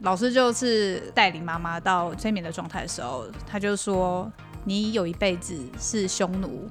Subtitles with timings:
[0.00, 4.30] 老师就是带领妈妈到催眠的状态的时候，他就说
[4.64, 6.68] ：“你有一辈子是匈奴。”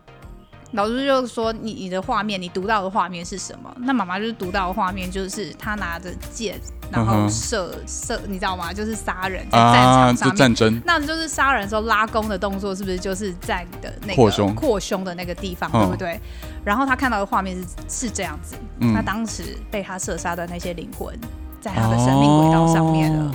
[0.71, 6.59] 老师就说：“你你的画面，你读到的画面是什么？”那妈妈就是读到的画面，就是他拿着剑，
[6.91, 8.73] 然后嗯射射，你知道吗？
[8.73, 10.35] 就是杀人在战场上面。
[10.35, 16.19] 战争，那就是杀人的时候拉弓的动作，是不是就是在你的那个扩胸扩胸的那个地方，嗯对不对？
[16.65, 17.55] 然后他看到的画面
[17.87, 21.17] 是是这样子，嗯他当时被他射杀的那些灵魂，
[21.65, 23.31] 在他的生命轨道上面了。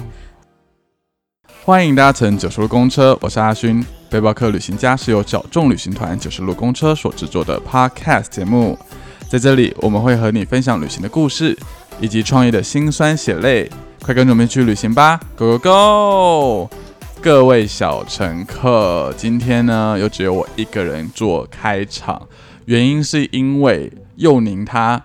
[1.64, 3.84] 欢迎搭乘九十路公车，我是阿勋。
[4.08, 8.78] 背包客旅行家是由小众旅行团九十路公车所制作的 Podcast 节目，
[9.28, 11.58] 在这里我们会和你分享旅行的故事，
[12.00, 13.68] 以及创业的辛酸血泪。
[14.00, 16.70] 快跟着我们去旅行吧，Go Go Go！
[17.20, 22.28] 各位小乘客，今天呢又只有我一个人做开场，
[22.66, 25.02] 原因是因为佑宁他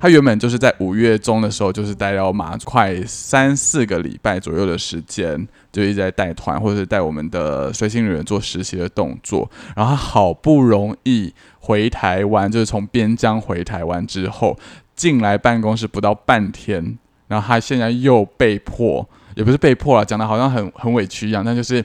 [0.00, 9.50] 他原本就是在五月中的时候，就是待了马快三四个礼拜左右的时间，就一直在带团或者是带我们的随行人员做实习的动作。
[9.74, 14.56] 然后他好不容易回台湾，就是从边疆回台湾之后，
[14.94, 21.84] 进来办公室不到半天，然后他现在又被迫，也不是被迫了，讲的好像很很委屈一样，但就是。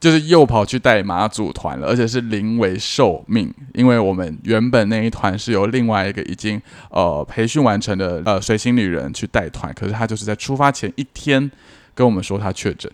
[0.00, 11.50] 就是又跑去带马祖团了，而且是临危受命，因为我们原本那一团是由另外一个已经呃培训完成的呃随行旅人去带团，可是他就是在出发前一天
[11.94, 12.90] 跟我们说他确诊，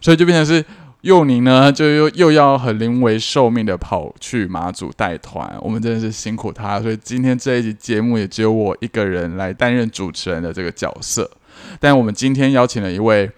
[0.00, 0.64] 所以就变成是
[1.02, 11.30] 佑宁呢就又又要很临危受命的跑去马祖带团，我们真的是辛苦他，所以今天这一集节目也只有我一个人来担任主持人的这个角色，
[11.78, 13.30] 但我们今天邀请了一位。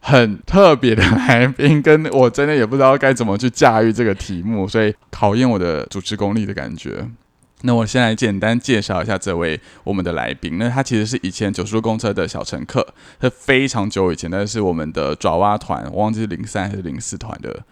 [0.00, 7.08] 很特别的来宾，跟我真的也不知道该怎么去驾驭这个题目，所以考验我的主持功力的感觉。
[7.62, 10.58] 那我先来简单介绍一下这位我们的来宾。
[10.58, 17.64] 那他其实是以前九十路公车的小乘客，是非常久以前，但是我们的爪哇团，我忘记是零三还是零四团的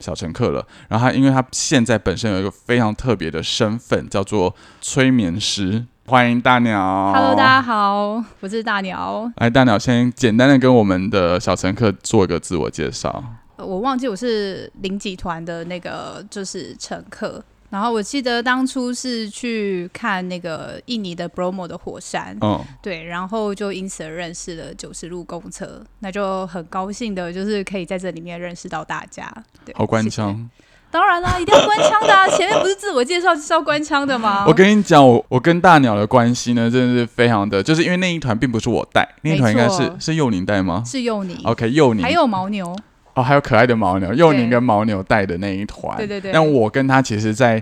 [0.00, 0.66] 小乘客了。
[0.88, 5.84] 然后他因为他现在本身有一个非常特别的身份，叫做催眠师。
[6.06, 9.32] 欢迎大鸟 Hello，大家好，我是大鸟。
[9.36, 13.24] 来，大鸟先简单的跟我们的小乘客做一个自我介绍。
[13.56, 17.42] 呃我忘记我是零集团的那个就是乘客。
[17.70, 29.32] 然后我记得当初是去看那个印尼的 Bromo 的火山，嗯，对，然后就因此而认识了九十路公车，那就很高兴的，就是可以在这里面认识到大家。
[29.64, 30.50] 对，好官谢谢腔。
[30.94, 32.24] 当然啦，一定要官腔的啊！
[32.38, 34.44] 前面不是自我介绍就是要官腔的吗？
[34.46, 42.72] 我跟你讲，我我跟大鸟的关系呢，真的是非常的，就是因为那一团并不是我带，那一团应该是是幼宁带吗是幼宁，？OK，幼宁还有牦牛，
[43.14, 45.96] 哦，还有可爱的牦牛，幼宁跟牦牛带的那一团。
[45.96, 46.30] 对对对。
[46.30, 47.60] 但我跟他其实，在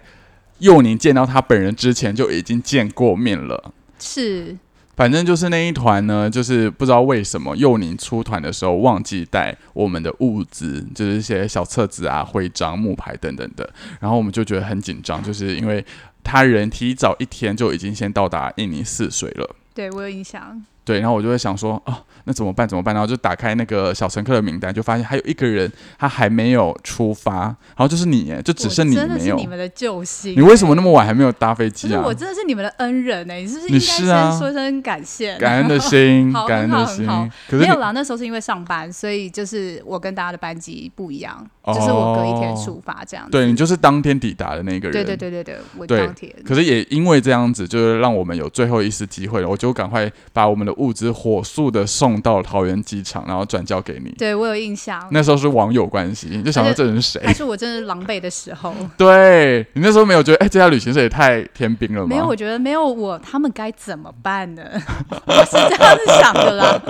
[0.59, 3.73] 幼宁见到他本人之前就已经见过面了。
[3.99, 4.55] 是
[4.95, 13.69] 反正就是那一团呢，就是不知道为什么幼宁出团的时候忘记带我们的物资，就是一些小册子啊、徽章、木牌等等的，
[14.01, 15.85] 然后我们就觉得很紧张，就是因为
[16.23, 19.57] 他人提早一天就已经先到达印尼泗水了。
[19.75, 22.67] 对我有印象，对，然后我就会想说，哦，那怎么办？
[22.69, 22.95] 怎么办？
[22.95, 29.37] 然后就打开那个小乘客的名单，就发现还有一个人他还没有出发，然后就是你耶，就只剩你没有。
[29.37, 30.35] 是你们的救星。
[30.35, 32.03] 你为什么那么晚还没有搭飞机啊？
[32.05, 35.37] 我真的是你们的恩人哎、你是不是你应该先说声感谢？
[35.39, 37.07] 感恩的心， 感恩的心
[37.51, 43.31] 没有啦，那时候是因为上班，所以就是我跟大家的班级不一样，就是我隔一天出发这样子。
[43.31, 44.93] 对你就是当天抵达的那个人。
[44.93, 46.33] 对对对对对，我对当天。
[46.45, 54.11] 可是也因为这样子，就是让我们有最后一丝机会了，我就赶快把我们的物资火速的送到桃园机场，然后转交给你。
[54.19, 57.33] 对我有印象，那时候是网友关系，你就想说这人是谁还？
[57.33, 58.75] 是我真的狼狈的时候。
[58.97, 62.09] 对你那时候没有觉得，哎、这家旅行社也太天兵了吗？
[62.09, 64.63] 没有，我觉得没有我，他们该怎么办呢？
[65.27, 66.81] 我是这样子想的啦。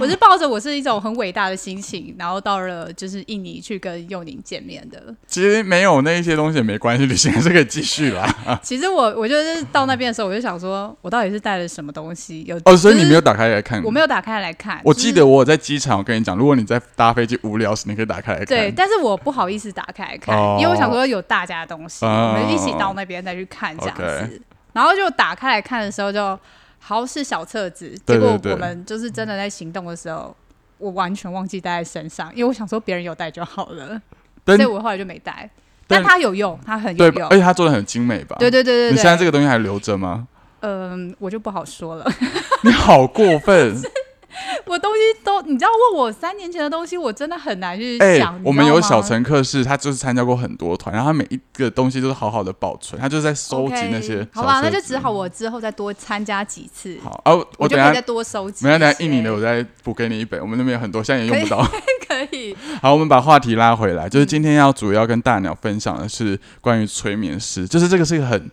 [0.00, 5.14] 我是抱着我是一种很伟大的心情，然后到了就是印尼去跟幼宁见面的。
[5.26, 8.26] 其实没有那一些东西也没关系，旅行还是可以继续啦。
[8.62, 12.44] 其实我我就是到那边的时候，我就想说，我到底是带了什么东西？
[12.44, 13.82] 有哦，所以你没有打开来看？
[13.82, 14.80] 我没有打开来看。
[14.84, 18.46] 我记得我在机场，我跟你讲，如果你在搭飞机无聊时，你可以打开来看。
[18.46, 24.40] 对，但是我不好意思打开来看，哦因为我想说有大家的东西，哦我们一起到那边再去看这样子。
[24.72, 26.38] 然后就打开来看的时候就，
[26.78, 30.36] 好是小册子，结果我们就是真的在行动的时候，
[30.78, 34.00] 我完全忘记带在身上，因为我想说别人有带就好了，
[34.44, 35.48] 所以我后来就没带。
[35.88, 37.36] 但但它有用，它很，有用而。
[37.36, 38.36] 且它做的很精美吧？
[38.38, 40.26] 对对对对对，你现在这个东西还留着吗？
[40.60, 42.04] 嗯，我就不好说了。
[42.64, 43.76] 你好过分！
[44.66, 48.38] 我东西都，你知道问我三年前的东西，我真的很难去哎、想。
[48.44, 48.96] 我们有小。
[49.06, 58.64] 乘客是，他就是参加过很多团，然后他每一个东西都是好好的保存，他就是在收集那些好吧，那就只好我之后再多参加几次，好啊，我等下我就可以再多收集。
[58.64, 61.64] 没有，等下印尼的我再补给你一本，我们那边有很多，现在也用不到。
[62.08, 68.50] 可以， 好，我们把话题拉回来，就是今天要主要跟大鸟分享的是关于催眠师，就是这个是一个很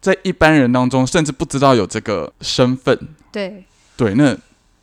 [0.00, 2.96] 在一般人当中甚至不知道有这个身份。
[3.32, 3.64] 对。
[3.96, 4.36] 对，那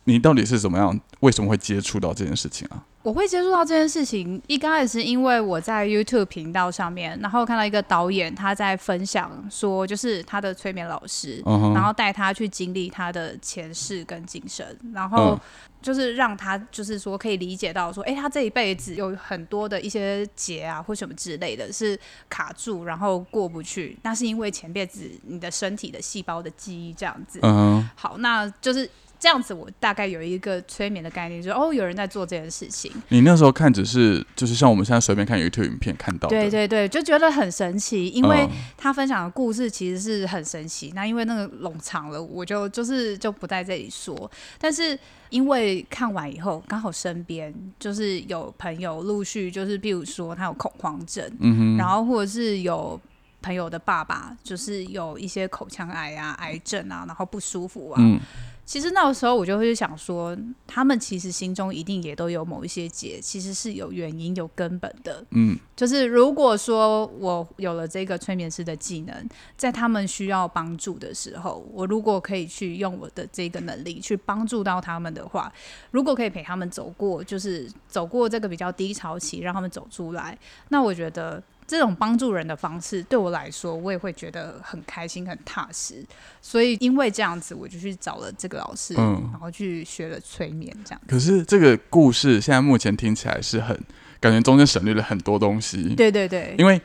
[0.07, 0.97] 你到底是怎么样？
[1.19, 2.81] 为什么会接触到这件事情啊？
[3.03, 15.39] 我会接触到这件事情，一刚开始是因为我在 YouTube 频道上面，然后看到一个导演他在分享说，就是他的催眠老师，然后带他去经历他的前世跟今生，然后嗯
[15.81, 21.97] 就是让他就是说可以理解到说，哎、他这一辈子有很多的一些结啊或什么之类的，是
[22.29, 27.39] 卡住，然后过不去，那是因为前辈子你的身体的细胞的记忆这样子。
[27.41, 32.91] 嗯哼，好，那就是这样子，我大概有一个催眠的概念，就是哦，有人在做这件事情。
[33.09, 40.91] 你那时候看只是就是像我们现在随便看 YouTube 影片看到的，对对对，就觉得很神奇，因为嗯他分享的故事其实是很神奇。
[40.95, 44.29] 那因为那个冗长了，我就就是就不在这里说。
[44.59, 44.97] 但是
[45.29, 52.99] 因为看完以后，刚好身边就是有朋友陆续就是，比如说他有恐慌症，嗯哼，然后或者是有。
[53.39, 58.19] 朋友的爸爸就是有一些口腔癌啊、癌症啊，然后不舒服啊，嗯
[58.67, 60.37] 其实那个时候我就会想说，
[60.67, 65.25] 他们其实心中一定也都有某一些结，其实是有原因、有根本的。
[65.31, 75.49] 嗯就是如果说我有了这个催眠师的技能，在他们需要帮助的时候，我如果可以去用我的这个能力去帮助到他们的话，
[75.91, 80.37] 如果可以陪他们走过，就是走过这个比较低潮期，让他们走出来，
[80.67, 81.41] 那我觉得。
[81.67, 86.03] 这种帮助人的方式对我来说，我也会觉得很开心、很踏实。
[86.41, 91.01] 所以因为这样子，我就去找了这个老师，嗯然后去学了催眠，这样。
[91.07, 93.77] 可是这个故事现在目前听起来是很
[94.19, 96.81] 感觉中间省略了很多东西，对对对，因为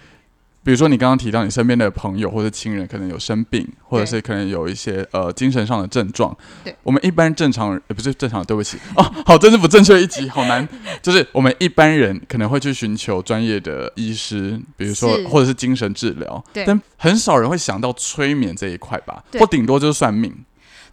[0.65, 6.37] 比如说你刚刚提到你身边的朋友或者亲人可能有生病，或者是可能有一些呃精神上的症状。
[6.63, 10.67] 对，我们一般正常人、呃、不是正常，对不起哦， 好，真是不正确一集，好难。
[11.03, 16.65] 就是我们一般人可能会去寻求专业的医师，比如说或者是精神治疗，对。
[16.65, 20.33] 但很少人会想到催眠这一块吧，或顶多就是算命。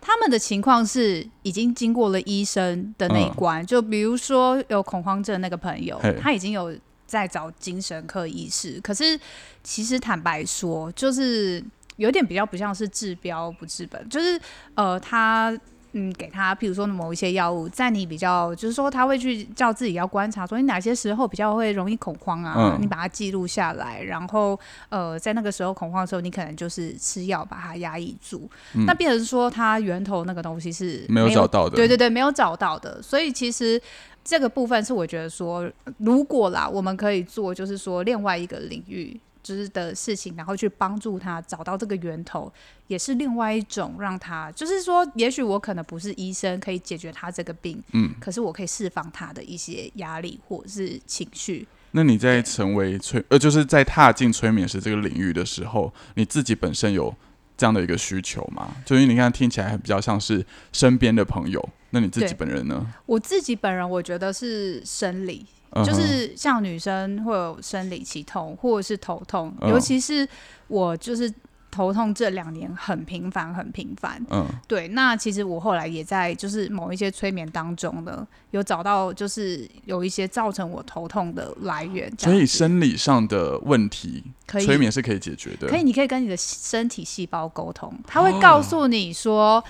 [0.02, 6.74] 他们的情况是已经经过了医生的那一关，就比如说有恐慌症那个朋友，他已经有
[7.10, 9.20] 在找精神科医师，可是
[9.64, 11.64] 其实坦白说，就是
[11.98, 14.40] 有点比较不像是治标不治本，就是
[14.76, 15.58] 呃他。
[15.94, 24.60] 嗯，给他，譬如说某一些药物，在你比较，就是说他会去叫自己要观察，说你哪些时候比较会容易恐慌啊，嗯你把它记录下来，然后
[24.90, 28.50] 呃，在那个时候恐慌的时候，你可能就是吃药把它压抑住。
[28.76, 33.02] 嗯那变成说它源头那个东西是没有找到的对对对，没有找到的。
[33.02, 33.82] 所以其实
[34.24, 39.20] 这个部分是我觉得说，如果啦，我们可以做，就是说另外一个领域。
[39.50, 42.52] 就是的事情，然后去帮助他找到这个源头，
[42.86, 51.68] 也是另外一种让他，就是说，也许我可能不是医生可以解决他这个病，嗯，可是我可以释放他的一些压力或者是情绪。
[51.92, 57.12] 那你在成为催呃，就是在踏进催眠师这个领域的时候，你自己本身有
[57.58, 58.76] 这样的一个需求吗？
[58.86, 62.86] 就因为你看听起来还比较像是身边的朋友，那你自己本人呢？
[63.08, 70.28] 我自己本人我觉得是生理，嗯就是像女生会有生理期痛或者是头痛，嗯尤其是
[70.68, 71.32] 我就是
[71.72, 74.20] 头痛这两年很频繁，很频繁。
[74.32, 85.68] 嗯对，那其实我后来也在就是某一些催眠当中呢，有找到就是有一些造成我头痛的来源，所以生理上的问题，催眠是可以解决的。
[85.68, 89.64] 可以，你可以跟你的身体细胞沟通，它会告诉你说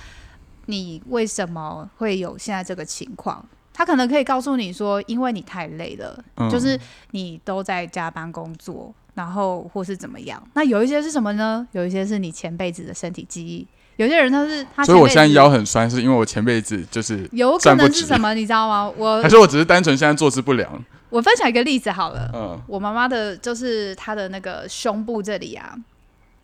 [0.67, 3.45] 你为什么会有现在这个情况。
[3.79, 6.77] 他可能可以告诉你说，因为你太累了，嗯就是
[7.11, 10.43] 你都在加班工作，然后或是怎么样。
[10.53, 11.65] 那有一些是什么呢？
[11.71, 18.91] 有一些是你前辈子的身体记忆，有些人他是他所以我现在腰很酸，是因为我前辈子就是，有可能是什么，你知道吗？
[18.97, 20.69] 我还是我只是单纯现在坐姿不良？
[21.09, 25.73] 我分享一个例子好了，嗯我妈妈的就是她的那个胸部这里啊，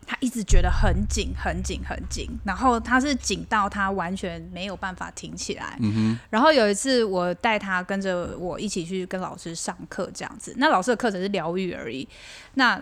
[0.06, 5.76] 她一直觉得很紧、很紧、很紧，然后他是紧到他完全没有办法挺起来。
[5.80, 10.54] 嗯然后有一次我带他跟着我一起去跟老师上课，这样子。
[10.58, 12.08] 那老师的课程是疗愈而已。
[12.54, 12.80] 那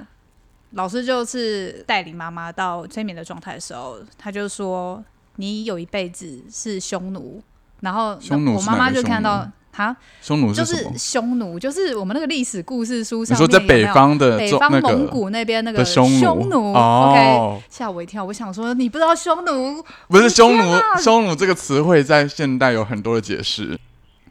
[0.72, 5.02] 老师就是带领妈妈到催眠的状态的时候，他就说
[5.36, 7.42] ：“你有一辈子是匈奴。”
[7.80, 8.18] 然后
[8.54, 16.72] 我妈妈就看到奴哈，匈奴就是匈奴，就是我们那个历史故事书你上说在北方的北方蒙古那边那个的匈奴？
[16.72, 17.58] 哦。
[17.58, 20.62] OK，吓我一跳，我想说你不知道匈奴，不是匈奴，
[21.02, 23.76] 匈奴这个词汇在现代有很多的解释。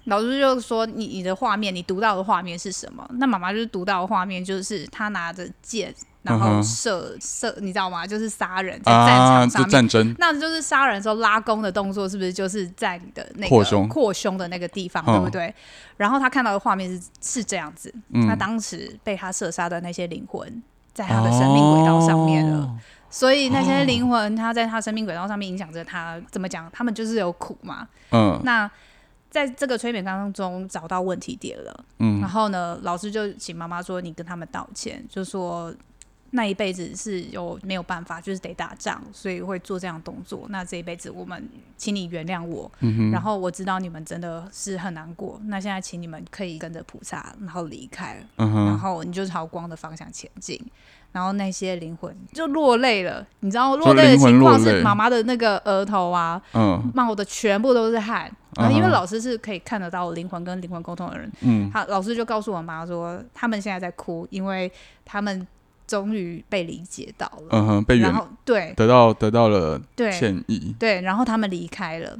[0.05, 3.05] 老师就说你你的画面，你读到的画面是什么？
[3.19, 8.07] 那妈妈就是读到的画面就是他拿着剑，然后嗯射射，你知道吗？
[8.07, 9.69] 就是杀人在战场上面。
[9.69, 15.53] 战争，那就是杀人的时候拉弓的动作，是不是就是在你的那个扩胸扩胸的那个地方，嗯对不对？
[15.97, 20.63] 然后他看到的画面是是这样子，嗯他当时被他射杀的那些灵魂，
[20.93, 22.57] 在他的生命轨道上面了。
[22.59, 22.79] 哦
[23.13, 26.67] 所以那些灵魂，他在他生命轨道上面影响着他，怎么讲？
[26.73, 27.87] 他们就是有苦嘛。
[28.09, 28.67] 嗯那
[29.29, 35.71] 在这个催眠当中找到问题点了，嗯然嗯后呢，老师就请妈妈说：“你跟他们道歉，就说
[36.35, 40.47] 那一辈子是有没有办法，就是得打仗，所以会做这样动作。
[40.49, 41.47] 那这一辈子我们，
[41.77, 42.69] 请你原谅我。
[42.79, 50.59] 嗯，然后我知道你们真的是很难过，那现在请你们可以跟着菩萨，然后离开，嗯，然后你就朝光的方向前进。
[51.11, 58.31] 然后那些灵魂就落泪了，你知道落泪的情况是妈妈的那个额头啊，嗯冒的全部都是汗。
[58.55, 64.71] 然后因为老师是可以看得到灵魂跟灵魂沟通的人，嗯他老师就告诉我妈说，他们现在在哭，因为
[65.05, 65.47] 他们
[65.87, 67.47] 终于被理解到了。
[67.49, 72.17] 嗯哼，被原然后对得到得到了对歉意，对，然后他们离开了。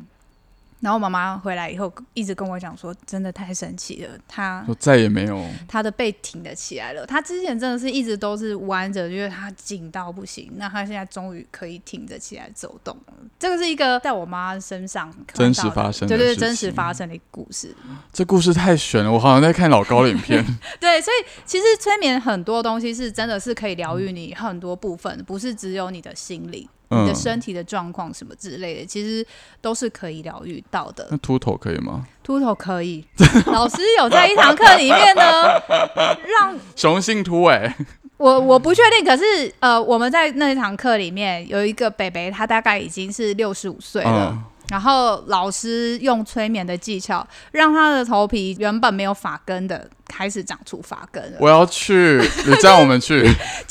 [0.84, 7.06] 然后妈妈回来以后一直跟我讲说，真的太神奇了，她说再也没有，她的背挺得起来了。
[7.06, 10.52] 她之前真的是一直都是弯着，因为她紧到不行。
[10.58, 13.14] 那她现在终于可以挺着起来走动了。
[13.40, 17.74] 这个是一个在我妈身上真实发生的对对，真实发生的故事。
[18.12, 20.46] 这故事太悬了，我好像在看老高的影片。
[20.82, 26.70] 对，所以其实催眠很多东西是真的是可以疗愈你很多部分，不是只有你的心理、
[27.02, 29.26] 你的嗯，身体的状况什么之类的，其实
[29.62, 31.18] 都是可以疗愈到的那。
[31.18, 32.06] 秃头可以吗？
[32.24, 33.06] 秃头可以，
[33.48, 35.60] 老师有在一堂课里面呢，
[36.40, 37.76] 让雄性秃哎，
[38.18, 44.30] 我我不确定，可是呃，我们在那一堂课里面有一个北北，他大概已经是六十五岁了。
[44.32, 51.38] 嗯，然后老师用催眠的技巧，让他的头皮原本没有发根的，开始长出发根了。
[51.42, 53.22] 我要去，你叫我们去，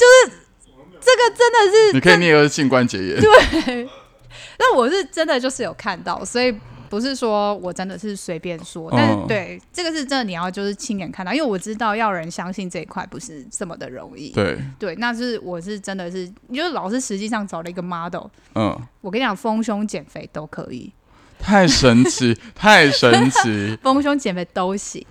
[1.05, 3.21] 这个真的是你可以颞颌性关节炎。
[3.21, 3.89] 对
[4.59, 6.55] 那我是真的就是有看到，所以
[6.89, 14.31] 不是说我真的是随便说，但是嗯对这个是真的，你要就是亲眼看到，因为我知道要人相信这一块不是这么的容易。
[14.31, 20.93] 对，对，那是我是真的是，因为老师实际上找了一个 model，嗯，我跟你讲，丰胸减肥都可以，
[21.41, 23.77] 太神奇，太神奇。
[23.83, 25.05] 丰胸减肥都行。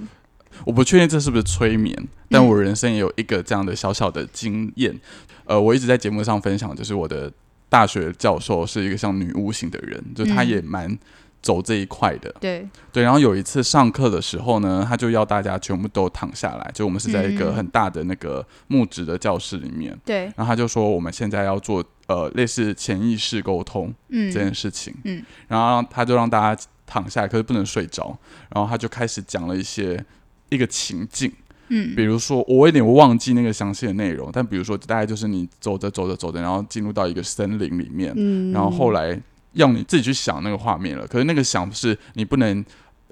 [0.65, 1.95] 我不确定这是不是催眠，
[2.29, 4.99] 但我人生也有一个这样的小小的经验。
[5.45, 7.31] 呃，我一直在节目上分享，就是我的
[7.67, 10.47] 大学教授是一个像女巫型的人，就他嗯。
[10.47, 10.97] 也蛮
[11.41, 12.33] 走这一块的。
[12.39, 17.55] 对，对，然后有一次上课的时候呢，他就要大家全部都躺下来，就我们是在一个嗯。
[17.55, 24.31] 很大的那个木质的教室里面，对，然后他就说我们现在要做呃类似潜意识沟通嗯。
[24.31, 25.23] 这件事情，嗯。
[25.47, 28.15] 然后让他就让大家躺下来，可是不能睡着，
[28.53, 30.05] 然后他就开始讲了一些
[30.51, 31.31] 一个情境，
[31.69, 31.95] 嗯。
[31.95, 38.51] 比如说我有点忘记那个详细的内容，但比如说大概就是你走着走着走着，然后进入到一个森林里面，嗯。
[38.51, 39.19] 然后后来
[39.53, 42.63] 要你自己去想那个画面了，可是那个想是你不能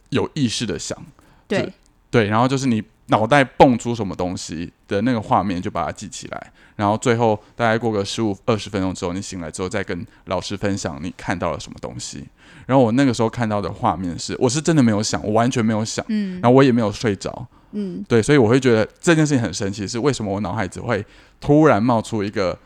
[0.10, 0.98] 有意识的想，
[1.48, 1.74] 对，
[2.12, 12.25] 对，然后就是你脑袋蹦出什么东西的那个画面，就把它记起来，然后最后大概过个十五二十分钟之后，你醒来之后再跟老师分享你看到了什么东西。
[12.65, 16.39] 然后我那个时候看到的画面是，我是真的没有想，我完全没有想，嗯。
[16.41, 18.03] 然后我也没有睡着，嗯。
[18.07, 21.03] 对，所以我会觉得这件事情很神奇，是为什么我脑海只会
[21.41, 22.57] 突然冒出一个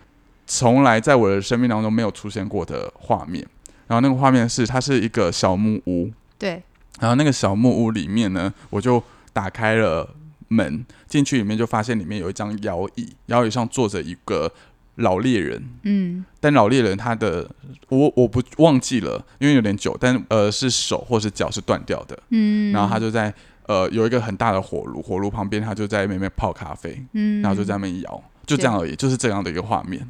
[0.45, 3.45] 从来在我的生命当中没有出现过的画面。
[3.87, 6.61] 然后那个画面是，它是一个小木屋，对，
[6.99, 10.09] 然后那个小木屋里面呢，我就打开了
[10.53, 14.51] 门，进去里面就发现里面有一张摇椅，摇椅上坐着一个
[14.95, 15.61] 老猎人。
[15.83, 17.49] 嗯但老猎人他的
[17.89, 22.17] 我我不忘记了，因为有点久，但呃是手或是脚是断掉的。
[22.29, 23.33] 嗯，然后他就在
[23.65, 30.05] 呃有一个很大的火炉，火炉旁边他就在那边泡咖啡，嗯，然后就在那边摇，就这样而已，就是这样的一个画面。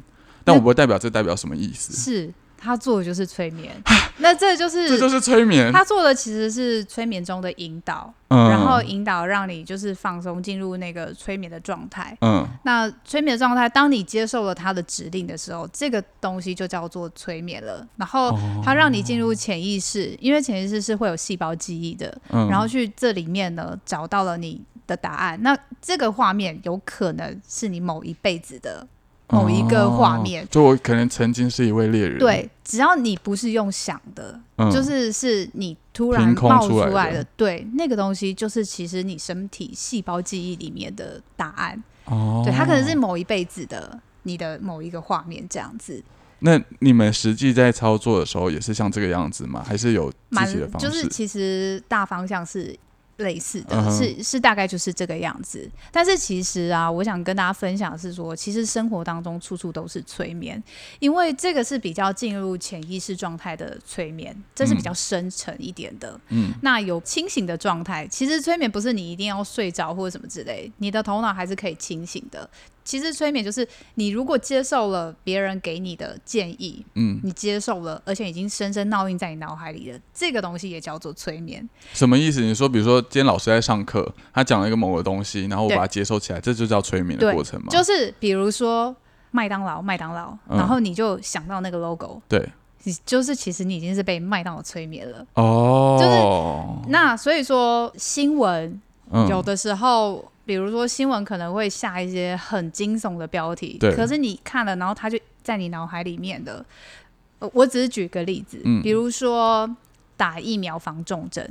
[0.46, 2.34] 但我不会代表这代表什么意思，是
[2.64, 3.70] 他做的就是催眠，
[4.16, 5.70] 那这就是这就是催眠。
[5.70, 12.16] 他做的其实是催眠中的引导，嗯，然后引导让你就是放松进入那个催眠的状态。
[12.22, 17.86] 嗯那催眠的状态，当你接受了他的指令的时候，这个东西就叫做催眠了。
[17.96, 25.38] 然后哦它让你进入潜意识，因为潜意识是会有细胞记忆的，嗯，然后去这里面呢找到了你的答案。
[25.42, 28.86] 那这个画面有可能是你某一辈子的
[29.28, 30.44] 某一个画面。
[30.44, 41.82] 哦就我可能曾经是一位猎人，，对，只要你不是用想的，嗯，就是是你突然冒出来的出来的，对，那个东西就是其实你身体细胞记忆里面的答案。
[42.06, 46.02] 哦，对，它可能是某一辈子的你的某一个画面这样子，
[46.40, 49.64] 那你们实际在操作的时候也是像这个样子吗？
[49.66, 50.86] 还是有蛮自己的方式？
[50.86, 52.76] 就是其实大方向是
[53.18, 55.70] 类似的，嗯是是大概就是这个样子。
[55.92, 60.62] 但是其实啊，我想跟大家分享的是说，其实生活当中处处都是催眠，
[60.98, 66.18] 因为这个是比较进入潜意识状态的催眠，这是比较深沉一点的。
[66.28, 72.48] 嗯，那有清醒的状态，其实催眠不是你一定要睡着或者什么之类，你的头脑还是可以清醒的。
[72.84, 81.66] 其实催眠就是你如果接受了别人给你的建议，嗯，你接受了，而且已经深深烙印在你脑海里的，这个东西也叫做催眠。
[81.92, 82.42] 什么意思？
[82.42, 87.68] 你说，比如说今天老师在上课，他讲了一个某个东西，然后我把它接收起来，这就叫催眠的对过程吗？
[87.70, 88.94] 就是比如说
[89.30, 92.46] 麦当劳，麦当劳，嗯然后你就想到那个 logo，对，
[92.82, 95.26] 你就是其实你已经是被麦当劳催眠了。
[95.34, 103.94] 哦，就是那所以说新闻嗯有的时候，比如说新闻可能会下一些很惊悚的标题，对。
[103.94, 106.64] 可是你看了，然后它就在你脑海里面的。
[107.40, 108.80] 呃我只是举个例子，嗯。
[108.80, 109.68] 比如说
[110.16, 111.44] 打疫苗防重症，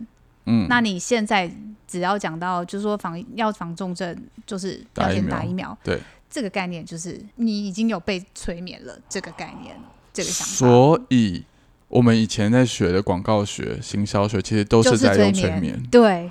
[0.46, 1.52] 嗯，那你现在
[1.86, 9.76] 只要讲到，就是说防要防重症，就是要先打疫苗打疫苗，对，这个概念就是你已经有被催眠了，这个概念，
[10.14, 11.44] 这个想法，所以
[11.90, 15.52] 我们以前在学的广告学、行销学，其实都是在用催眠。
[15.52, 16.30] 催眠，对，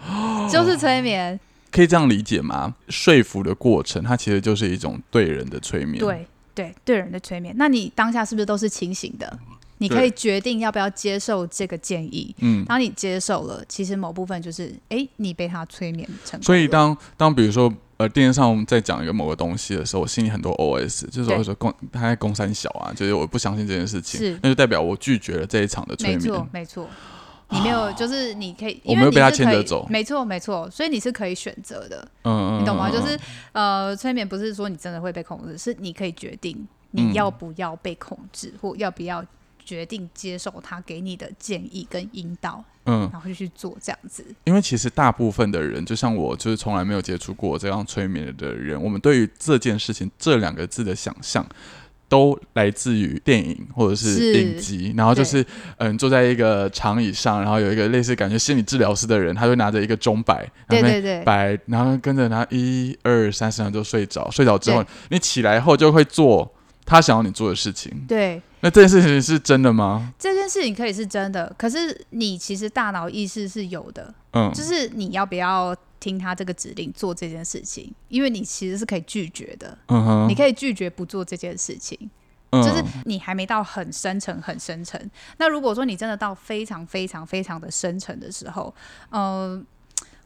[0.50, 1.38] 就是催眠，
[1.72, 2.74] 可以这样理解吗？
[2.88, 7.52] 说服的过程，它其实就是一种对人的催眠。，对对对人的催眠。
[7.56, 9.38] 那你当下是不是都是清醒的？
[9.78, 12.32] 你可以决定要不要接受这个建议。
[12.38, 12.64] 嗯。
[12.66, 16.44] 当你接受了，其实某部分就是，哎，你被他催眠成功。
[16.44, 26.48] 所以当当比如说呃电视上在讲一个某个东西的时候，我心里很多 OS，就是对我说公他在公三小啊，就是我不相信这件事情，那就代表我拒绝了这一场的催没错眠。
[26.52, 26.88] 没错，
[27.52, 32.08] 你没有，就是你可以，因我没有被他为你是可以牵着走没错没错，所以你是可以选择的。
[32.24, 32.88] 嗯嗯，你懂吗？
[32.90, 33.18] 嗯就是
[33.52, 39.22] 呃，催眠不是说你真的会被控制，是你可以决定你嗯要不要被控制，或要不要
[39.64, 44.24] 决定接受他给你的建议跟引导，嗯，然后就去做这样子。
[44.44, 51.46] 因为其实大部分的人，就像我，就是从来没有接触过这样催眠的人，我们对于这件事情这两个字的想象。
[52.12, 55.42] 都来自于电影或者是是影集，然后就是
[55.78, 64.30] 嗯，坐在一个长椅上，然后有一个类似感觉心理治疗师的人，他就拿着一个钟摆，对对对，摆，然后跟着他一二三四，然后就睡着。
[64.30, 66.52] 睡着之后，你起来后就会做
[66.92, 68.04] 他想要你做的事情。
[68.06, 70.12] 对那这件事情是真的吗？
[70.18, 81.98] 这件事情可以是真的，可是你其实大脑意识是有的，嗯，就是你要不要听他这个指令做这件事情，因为你其实是可以拒绝的，嗯哼，你可以拒绝不做这件事情。
[82.54, 85.10] 嗯就是你还没到很深沉、很深沉。
[85.38, 88.74] 那如果说你真的到非常、非常、非常的深沉的时候，
[89.10, 89.64] 嗯、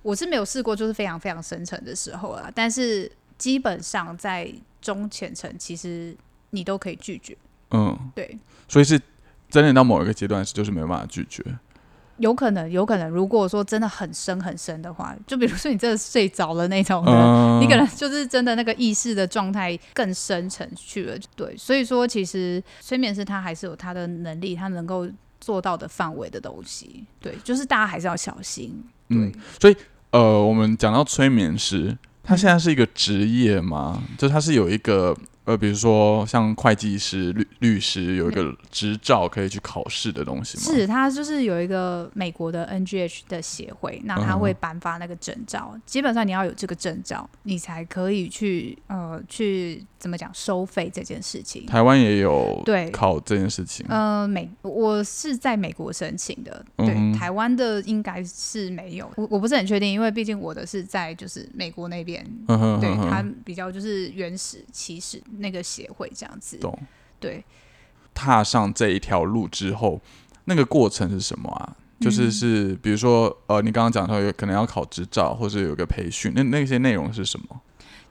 [0.03, 2.51] 我是没有试过，就是非常非常深沉的时候啊。
[2.53, 4.53] 但是基本上在
[4.83, 6.17] 中浅层，其实
[6.51, 7.37] 你都可以拒绝。
[7.71, 9.01] 嗯，对，所以是
[9.49, 11.45] 真的到某一个阶段是就是没有办法拒绝。
[12.19, 25.07] 有可能，有可能，如果说真的很深很深的话，就比如说你真的睡着了那种的，嗯，你可能就是真的那个意识的状态更深层去了，对，所以说其实催眠师他还是有他的能力，他能够
[25.41, 29.77] 做到的范围的东西，对，就是大家还是要小心，对，嗯
[30.13, 34.03] 呃，我们讲到催眠师，他现在是一个职业吗？
[34.17, 35.15] 就他是有一个
[35.47, 40.65] 呃，比如说像会计师、律律师有一个执照可以去考试的东西吗？
[40.65, 51.65] 是他就是有一个美国的 NGH 的协会，那他嗯会颁发那个证照，基本上你要有这个证照，你才可以去呃去怎么讲收费这件事情。
[51.67, 53.87] 台湾也有对考这件事情。
[53.89, 66.79] 呃，美我是在美国申请的，对，嗯台湾的应该是没有，我我不是很确定，因为毕竟我的是在就是美国那边，嗯哼对它哼哼，比较就是原始起始那个协会这样子，懂。
[67.19, 67.45] 对，
[68.15, 70.01] 踏上这一条路之后，
[70.45, 71.77] 那个过程是什么啊？
[71.99, 77.61] 就是嗯是，比如说，呃，你刚刚讲到有可能要考执照，或者有个培训，那那些内容是什么？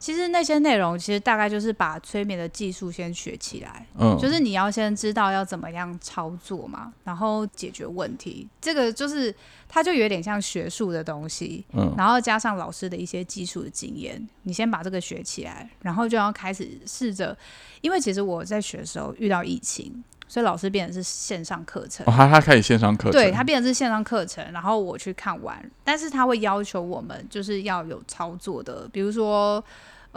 [0.06, 9.34] 其实那些内容其实大概就是把催眠的技术先学起来，嗯，就是你要先知道要怎么样操作嘛，然后解决问题，这个就是
[9.68, 11.92] 它就有点像学术的东西，嗯。
[11.98, 17.36] 然后加上老师的一些技术的经验，你先把这个学起来，然后就要开始试着，
[17.80, 22.06] 因为其实我在学的时候遇到疫情，所以老师变成是线上课程。
[22.06, 22.14] 哦，。
[22.16, 29.64] 他他开始线上课程，对，他变成是线上课程，然后我去看完，但是他会要求我们就是要有操作的，比如说，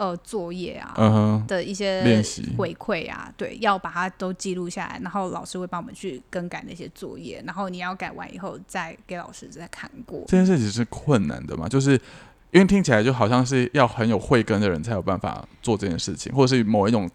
[0.00, 10.24] 呃作业啊、嗯哼，的一些练习回馈啊，对，要把它都记录下来，然后老师会帮我们去更改那些作业，然后你要改完以后再给老师再看过。
[10.26, 11.68] 这件事情是困难的嘛？
[11.68, 11.92] 就是
[12.50, 17.10] 因为听起来就好像是要很有慧根的人才有办法做这件事情，或者是某一种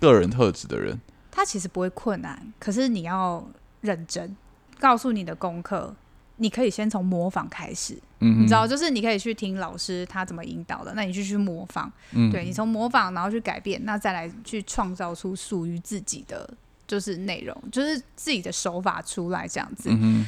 [0.00, 0.98] 个人特质的人。
[1.30, 3.46] 他其实不会困难，可是你要
[3.82, 4.34] 认真，
[4.80, 5.94] 告诉你的功课，
[6.42, 16.52] 你可以先从模仿开始，嗯，你知道，就是你可以去听老师他怎么引导的，那你就去模仿，嗯，对你从模仿然后去改变，那再来去创造出属于自己的
[16.86, 19.88] 就是内容，就是自己的手法出来这样子。
[19.90, 20.26] 嗯，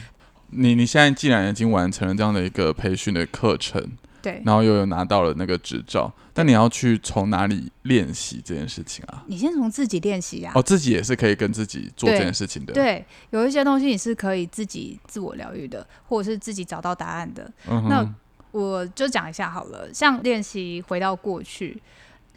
[0.50, 3.90] 你你现在既然已经完成了这样的一个培训的课程，
[4.24, 9.22] 对，然后又有拿到了那个执照，但你要去从哪里练习这件事情啊？
[9.26, 10.52] 你先从自己练习呀。
[10.54, 17.52] 哦，自己也是可以跟自己做这件事情的。，对，有一些东西你是可以自己自我疗愈的，或者是自己找到答案的。
[17.66, 18.02] 那
[18.50, 21.82] 我就讲一下好了，像练习回到过去，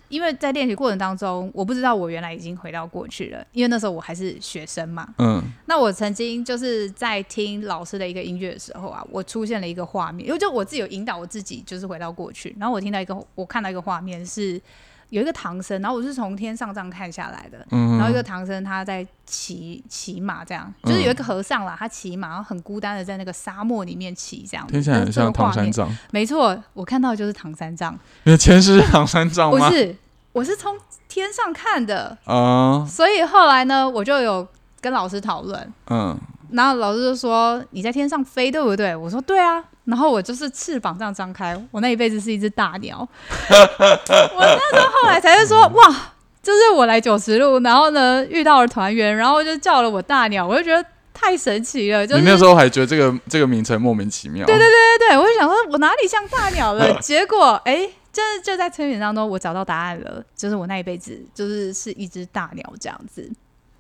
[0.10, 5.08] 因为在练习过程当中，我不知道我原来已经回到过去了，因为那时候我还是学生嘛。
[5.18, 14.62] 嗯那我曾经就是在听老师的一个音乐的时候啊，我出现了一个画面，因为就我自己有引导我自己，就是回到过去，然后我听到一个，我看到一个画面是
[15.10, 25.88] 有一个唐僧，然后我是从天上这样看下来的，然后一个唐僧他在骑骑马，这样就是有一个和尚啦，他骑马，然后很孤单的在那个沙漠里面骑，这样听起来很像唐三藏。
[25.88, 25.98] 藏。
[26.12, 29.70] 没错，我看到的就是唐三藏， 你的前世是唐三藏吗？
[29.70, 29.96] 不是，
[30.34, 34.46] 我是从天上看的，啊，所以后来呢，我就有
[34.82, 36.18] 跟老师讨论，嗯，
[36.52, 38.96] 然后老师就说你在天上飞，对不对？
[38.96, 39.64] 我说对啊。
[39.88, 43.00] 然后我就是翅膀这样张开，我那一辈子是一只大鸟。
[43.00, 52.06] 我那时候后来才会说，哇，就是我来九十路，然后呢遇到了团员，然后就叫了我大鸟，我就觉得太神奇了。
[52.06, 54.46] 就是你那时候还觉得这个这个名称莫名其妙。
[54.46, 57.00] 对对对对，我就想说我哪里像大鸟了？
[57.00, 63.30] 结果哎，就是就在催眠当中，我找到答案了，就是我那一辈子就是是一只大鸟这样子。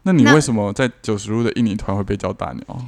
[0.04, 2.82] 那那你为什么在九十路的印尼团会被叫大鸟？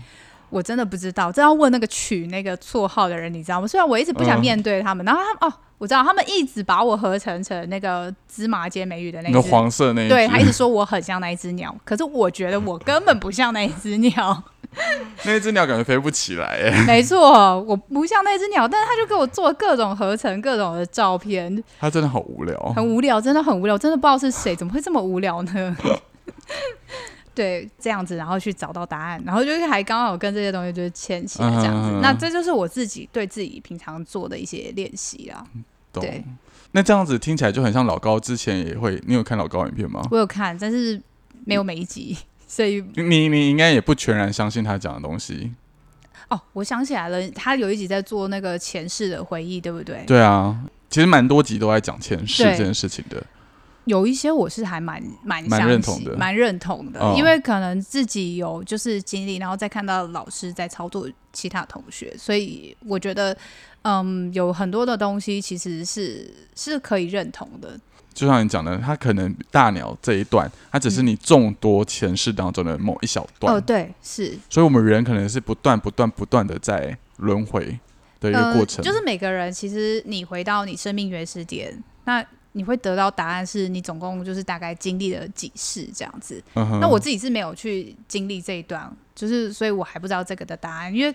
[0.49, 3.67] 我真的不知道，这要问那个取那个绰号的人，你知道吗？
[3.67, 14.43] 虽然我一直不想嗯面对他们，然后他们哦，我知道他们一直把我合成成那个芝麻街美语的那那个黄色那一对他一，直说我很像那一只鸟，可是我觉得我根本不像那一只鸟。
[15.25, 22.55] 那一只鸟感觉飞不起来哎， 没错，我不像那只鸟，但是他就给我做各种合成、各种的照片，他真的好无聊。
[22.75, 25.75] 很无聊，真的很无聊，真的不知道是谁，怎么会这么无聊呢？
[27.39, 31.89] 对，这样子，然后去找到答案，然后就是还刚好跟这些东西就是牵起来这样子。
[31.89, 35.41] 嗯那这就是我自己对自己平常做的一些练习啦。
[35.93, 36.21] 懂对。
[36.73, 40.05] 那这样子听起来就很像老高之前也会，你有看老高影片吗？
[40.11, 41.01] 我有看，但是
[41.45, 45.53] 没有每一集，所以你你应该也不全然相信他讲的东西。
[46.27, 50.03] 哦，我想起来了，他有一集在做那个前世的回忆，对不对？
[50.05, 53.23] 对啊，其实蛮多集都在讲前世这件事情的。
[53.89, 63.35] 有一些我是还蛮蛮认同的蛮认同的，嗯因为可能自己有就是经历，然后再看到老师在操作其他同学，所以我觉得，
[63.81, 67.79] 嗯，有很多的东西其实是是可以认同的。
[68.13, 77.79] 就像你讲的，它可能大鸟这一段，它只是你众多前世当中的某一小段，嗯哦，对，是所以我们人可能是不断、不断、不断的在轮回
[78.19, 78.83] 的一个过程。
[78.83, 78.83] 呃。
[78.83, 86.41] 就是每个人其实你回到你生命原始点，那你会得到答案，是你总共就是大概经历了几世这样子。
[86.53, 91.13] 那我自己是没有去经历这一段，就是所以我还不知道这个的答案，因为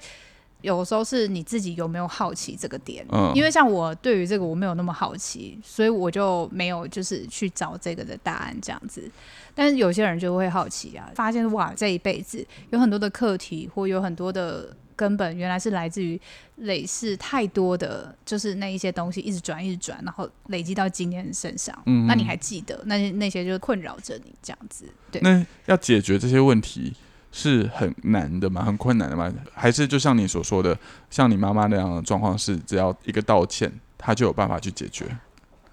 [0.60, 3.04] 有时候是你自己有没有好奇这个点。
[3.10, 9.10] 嗯，因为像我对于这个我没有那么好奇，所以我就没有就是去找这个的答案这样子。
[9.54, 16.20] 但是有些人就会好奇啊，发现哇这一辈子有很多的课题或有很多的根本，原来是来自于
[16.56, 21.76] 累世太多的，就是那一些东西一直转一直转，然后累积到今天身上。
[21.86, 24.86] 嗯那你还记得那那些就是困扰着你这样子？
[25.10, 25.20] 对。
[25.22, 26.94] 那要解决这些问题
[27.32, 28.64] 是很难的吗？
[28.64, 29.32] 很困难的吗？
[29.52, 30.78] 还是就像你所说的，
[31.10, 35.06] 像你妈妈那样的状况是，只要一个道歉，她就有办法去解决？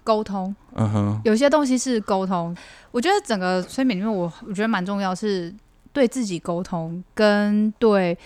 [0.04, 2.52] 沟通，嗯哼，有些东西是沟通。
[2.90, 5.54] 我觉得整个催眠里面我，我觉得蛮重要是
[5.92, 8.18] 对自己沟通，跟对，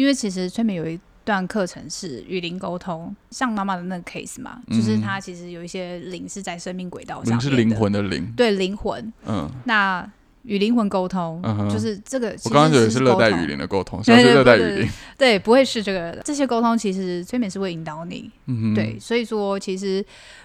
[0.00, 9.12] 因为其实催眠有一段课程是与灵沟通，像妈妈的那个 case 嘛，就是嗯她其实有一些灵是在生命轨道上是灵魂的灵，对灵魂。
[9.26, 10.10] 嗯，那
[10.44, 12.34] 与灵魂沟通，嗯哼就是这个。
[12.44, 20.02] 我刚刚以为其实是热带雨林的沟通， 对像是热带雨林，对，不会是这个这些沟通，其实催眠是会引导你，嗯哼，对，所以说其实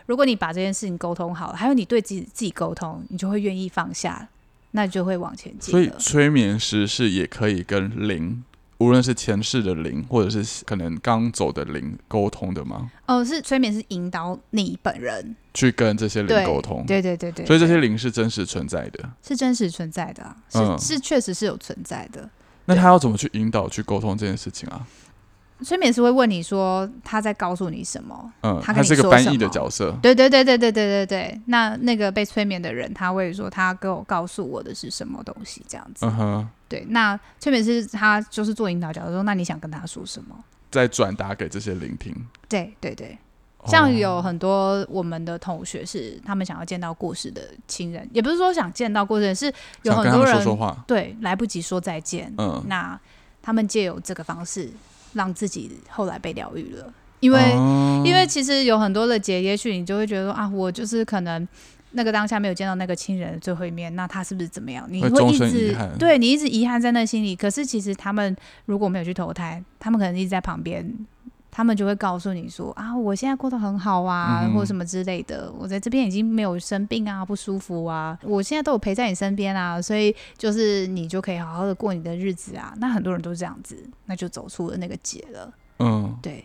[0.07, 4.27] 如果你把这件事情沟通好了，还有你对自己自己沟通，你就会愿意放下，
[4.71, 5.95] 那就会往前进所以了。
[5.97, 8.43] 催眠师是也可以跟灵
[8.79, 12.91] 无论是前世的灵，或者是可能刚走的灵沟通的吗？
[13.05, 19.09] 哦，是催眠是引导你本人去跟这些灵沟通，对对对对，所以这些灵是真实存在的。
[19.21, 22.29] 是真实存在的啊、是、嗯是确实是有存在的。
[22.65, 24.85] 那他要怎么去引导去沟通这件事情啊？
[25.63, 28.33] 催眠师会问你说他在告诉你什么？
[28.41, 29.97] 嗯，他是个翻译的角色。
[30.01, 31.41] 对对对对对对对对。
[31.45, 36.05] 那那个被催眠的人，他会说他给我告诉我的是什么东西，这样子。
[36.05, 40.35] 嗯哼，对，那催眠师他就是做引导角色，说那你想跟他说什么？
[40.71, 42.13] 再转达给这些聆听。
[42.49, 43.17] 对对对，
[43.65, 50.83] 像哦有很多我们的同学是他们想要见到过世的亲人，也不是说想见到过世人，是有很多人说说话。
[50.87, 52.99] 对来不及说再见，嗯，那
[53.41, 54.69] 他们借由这个方式
[55.13, 61.47] 让自己后来被疗愈了，因为、哦因为其实有很多的结，也许你就会觉得说啊，我就是可能。
[61.95, 64.85] 那个当下没有见到那个亲人的最后一面，那他是不是怎么样？
[64.89, 67.35] 你会一直对你一直遗憾在那心里。
[67.35, 70.93] 可是其实他们如果没有去投胎，他们可能一直在旁边，
[71.49, 75.51] 他们就会告诉你说啊，我现在过得很好啊，嗯或者什么之类的。
[75.57, 82.73] 我在这边已经没有生病啊，不舒服啊，我现在都有陪在你身边啊，所以就是你就可以好好的过你的日子啊。
[82.77, 85.53] 那很多人都是这样子，那就走出了那个结了。
[85.79, 86.43] 嗯，对，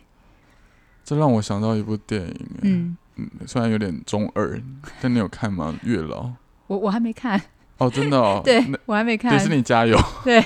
[1.03, 2.47] 这让我想到一部电影。
[2.61, 4.61] 嗯嗯，嗯，虽然有点中二，
[5.01, 5.73] 但你有看吗？
[5.83, 6.29] 月老。
[6.67, 7.41] 我我还没看，
[7.77, 8.41] 哦，真的哦。
[8.45, 9.97] 对我还没看迪，士尼加油。
[10.23, 10.43] 对，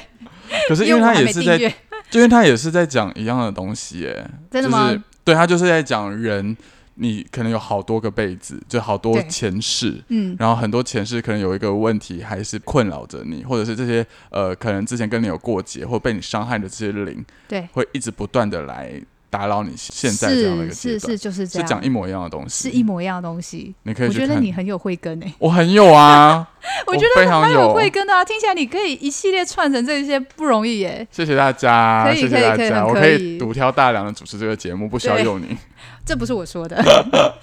[0.68, 1.58] 可是因为他也是在，
[2.10, 4.30] 就因为他也是在讲一样的东西，哎。
[4.50, 4.88] 真的吗？
[4.88, 6.56] 就是对他就是在讲人，
[6.96, 10.04] 你可能有好多个辈子，就好多前世。
[10.08, 19.00] 嗯，然后很多前世可能有一个问题还是困扰着你，或者是这些呃，可能之前跟你有过节或被你伤害的这些灵，对，会一直不断的来
[19.38, 23.76] 打扰你现在这样的一个是是是就是这样，是讲一模一样的东西，是一模一样的东西。
[23.84, 26.48] 你可以我觉得你，很有慧根诶、我很有啊，
[26.88, 27.60] 我觉得蛮有。
[27.62, 33.36] 有慧根的啊，听起来你可以一系列串成这些不容易耶、谢谢大家，谢谢大家，我可可以。
[33.36, 35.58] 以独挑大梁的主持这个节目，不需要对用你。
[36.06, 36.82] 这不是我说的，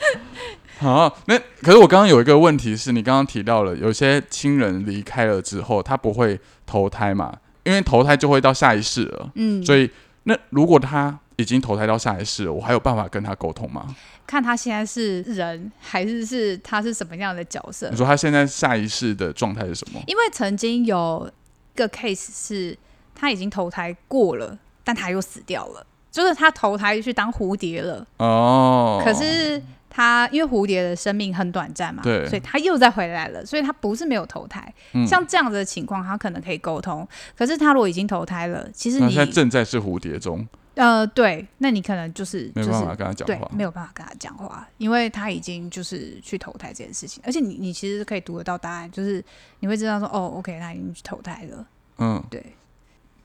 [0.78, 7.35] 好，那可是我刚刚有一个问题是你刚刚提到了，有些亲人离开了之后，他不会投胎嘛？
[7.64, 9.88] 因为投胎就会到下一世了，嗯，所以
[10.24, 13.94] 那如果他已经投胎到下一世了，我还有办法跟他沟通吗？
[14.26, 17.96] 看他现在是人还是是他是什么样的角色你。
[17.96, 20.00] 说他现在下一世的状态是什么？
[20.07, 21.31] 因为曾经有
[21.74, 22.78] 一个 case 是
[23.14, 34.72] 他已经投胎过了，但他又死掉了，就是他投胎去当蝴蝶了，哦，可是他因为蝴蝶的生命很短暂嘛，对所以他又再回来了，所以他不是没有投胎。
[34.94, 37.07] 嗯像这样子的情况，他可能可以沟通。
[37.37, 43.50] 可是他如果已经投胎了，其实你现在正在是蝴蝶中，呃对，那你可能就是就是没办法跟他讲对话。
[43.52, 49.22] 没有办法跟他讲话，因为他已经就是去投胎这件事情，而且你你其实可以读得到答案，就是
[49.61, 51.66] 你会知道说哦，OK，他已经去投胎了，
[51.98, 52.54] 嗯，对，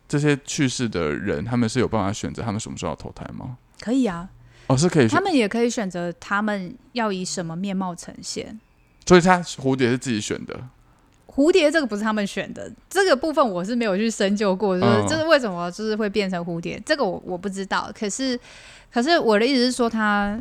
[0.08, 3.58] 这些去世的人，他们是有办法选择他们什么时候要投胎吗？
[3.80, 4.30] 可以啊，
[4.68, 8.60] 哦，是可以选他，们也可以选择他们要以什么面貌呈现。
[9.06, 10.68] 所以他蝴蝶是自己选的。
[11.38, 17.90] 蝴蝶这个不是他们选的，这个部分我是没有去深究过，就是、嗯这是为什么就是会变成蝴蝶，这个我我不知道。
[17.98, 18.38] 可是，
[18.92, 20.38] 可是我的意思是说他。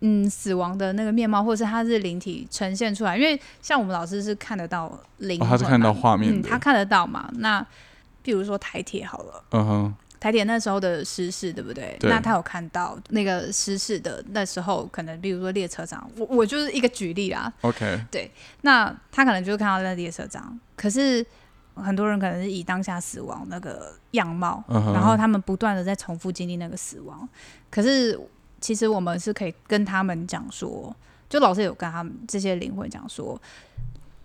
[0.00, 7.28] 嗯，死亡的那个面貌，或者是他是灵体呈现出来，因为像我们老师是看得到灵哦，他是看到画面嗯，他看得到嘛？
[7.38, 7.66] 那
[8.22, 11.96] 比如说台铁好了，嗯哼，台铁那时候的失事，对不对？
[12.00, 17.52] 对那他有看到那个失事的那时候，可能比如说列车长，我我就是一个举例啦。
[17.60, 18.30] OK，对
[18.62, 21.24] 那他可能就是看到那列车长，可是
[21.74, 27.28] 很多人可能是以当下死亡那个样貌，然后他们不断的在重复经历那个死亡。
[27.70, 28.18] 可是
[28.60, 30.94] 其实我们是可以跟他们讲说，
[31.28, 33.40] 就老师有跟他们这些灵魂讲说。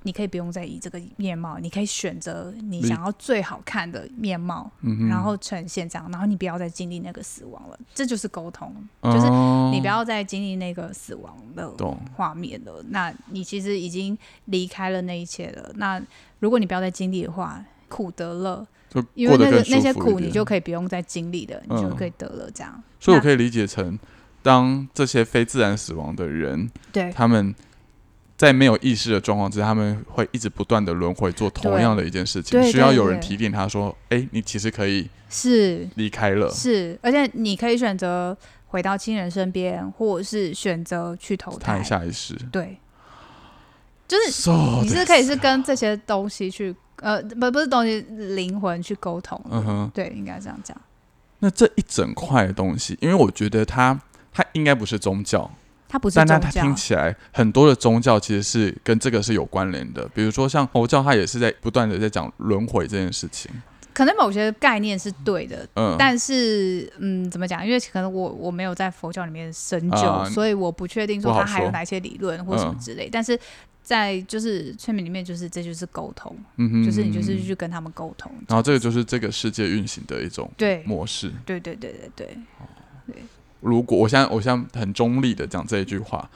[0.03, 9.29] 你可以不用再以这个面貌，你可以选择你你想要最好看的面貌，嗯，然后呈现这样，然后你不要再经历那个死亡了，这就是沟通，就就是
[9.71, 11.71] 你不要再经历那个死亡的，
[12.15, 12.83] 画面了。
[12.89, 15.71] 那你其实已经离开了那一切了。
[15.75, 16.01] 那
[16.39, 18.67] 如果你不要再经历的话，苦得了，
[19.13, 22.73] 因为那个那些苦你就可以不用再经历的，你就嗯可以得了这样。
[22.75, 23.97] 那所以我可以理解成，
[24.41, 27.53] 当这些非自然死亡的人，对他们
[28.35, 36.49] 在没有意识的状况之下，他们会一直不断的轮回做同对样的一件事情，需要有人提点他说：“哎、你其实可以是离开了。
[36.49, 38.35] 是，而且你可以选择
[38.67, 41.83] 回到亲人身边，或者是选择去投”他胎。
[41.83, 42.77] 下一世，对，
[44.07, 44.49] 就是
[44.81, 49.39] 你是可以是跟这些东西去，呃，不不是东西，灵魂去沟通。
[49.49, 50.75] 嗯哼，对，应该这样讲。
[51.39, 53.99] 那这一整块的东西，因为我觉得它
[54.33, 55.49] 它应该不是宗教，
[55.93, 63.51] 它不是但宗教，它它听起来很多的宗教其实是跟这个是有关联的，比如说像佛教，它也是在不断的在讲轮回这件事情。
[63.93, 67.63] 可能某些概念是对的，嗯，但是嗯，怎么讲？
[67.63, 73.07] 因为可能我我没有在佛教里面深究，啊所以我不确定说它还有哪些理论或什么嗯之类。
[73.07, 73.39] 但是
[73.83, 78.31] 在就是催眠里面，就是这就是沟通，嗯哼就是你就是去跟他们沟通。
[78.47, 81.31] 然后这个就是这个世界运行的一种对模式。
[81.45, 82.35] 对对对对
[83.05, 83.23] 对，
[83.63, 86.29] 如果我现在我现在很中立的讲这一句话，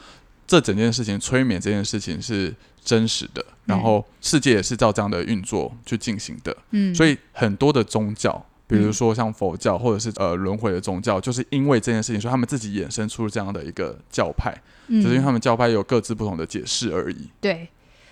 [0.48, 6.56] 这整件事情催眠这件事情是真实的，然后世界也是照这样的运作去进行的。
[6.72, 14.56] 嗯，所以很多的宗教，比如说像佛教或者是呃轮回的宗教，就是因为这件事情，所以他们自己衍生出这样的一个教派，
[14.88, 17.30] 嗯只是因为他们教派有各自不同的解释而已。
[17.42, 17.68] 对。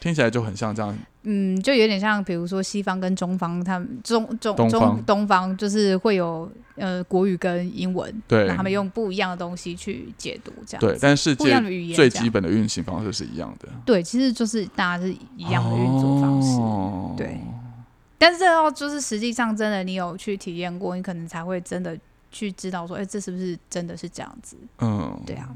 [0.06, 5.58] 听起来就很像这样，嗯，就有点像，比如说西方跟中方，他们中中中东方。
[5.58, 8.48] 就是会有呃国语跟英文，对。
[8.50, 17.15] 他们用不一样的东西去解读，这样对，子但世界不一样的语言最基本的运行方式是一样的，对，其实就是大家是一样的运作方式，哦。
[17.18, 17.39] 对。
[18.20, 21.98] 但是这要就是实际上真的你有去体验过，你可能才会真的
[22.32, 24.56] 去知道说，哎、这是不是真的是这样子？
[24.78, 25.50] 嗯，对啊，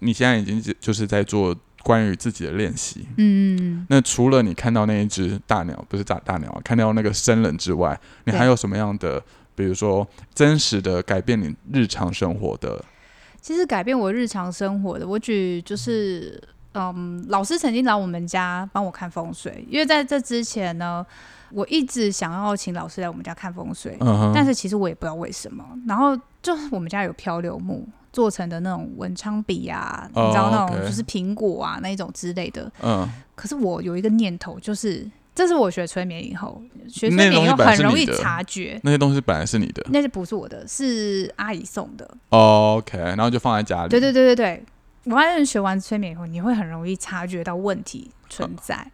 [0.00, 3.06] 你现在已经就是在做关于自己的练习。
[3.18, 9.22] 嗯，那除了你看到那一只大鸟，不是大大鸟啊，看到那个生人之外，你还有什么样的，
[9.54, 12.84] 比如说真实的改变你日常生活的？
[13.40, 16.42] 其实改变我日常生活的，我举就是，
[16.72, 21.04] 嗯，老师曾经来我们家帮我看风水，因为在这之前呢，
[21.50, 23.98] 我一直想要请老师来我们家看风水，
[24.34, 25.62] 但是其实我也不知道为什么。
[25.86, 32.70] 然后就是我们家有漂流木做成的那种文昌笔啊，哦你知道那种就是苹果啊那一种之类的。
[32.80, 38.78] 嗯，可是我有一个念头，就是这是我学催眠以后，学催眠以后很容易察觉。
[38.84, 42.08] 那些东西本来是你的、那些不是我的，是阿姨送的。
[42.28, 43.88] 哦 OK，然后就放在家里。
[43.88, 44.64] 对对对对对，
[45.06, 48.86] 我发现学完催眠以后，你会很容易察觉到问题存在。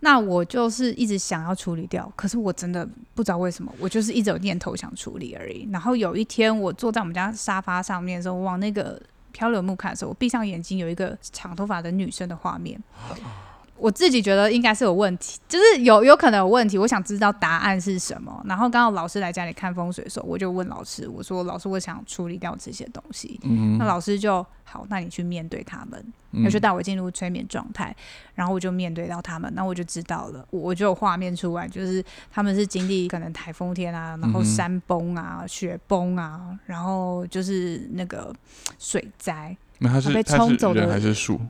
[0.00, 5.68] 那我就是一直想要处理掉，可是我真的不知道为什么，我就是一直有念头想处理而已。
[5.70, 9.00] 然后有一天，我坐在我们家沙发上面的时候，往那个
[9.32, 12.82] 漂流木看的时候，我闭上眼睛，有一个长头发的女生的画面。
[13.80, 18.42] 我自己觉得应该是有问题，就是有有可能有问题，我想知道答案是什么。
[18.46, 25.98] 然后刚好老师来家里看风水的时候，我就问老师，我说：“老师，我想处理掉这些东西。”嗯那老师就好，那你去面对他们，
[26.32, 27.94] 嗯那就带我进入催眠状态，
[28.34, 38.32] 然后我就面对到他们，那我就知道了，我我就有画面出来，就是他们是经历可能台风天啊，然后山崩啊、雪崩啊，然后就是那个
[38.78, 41.40] 水灾，那他是被冲走的还是树？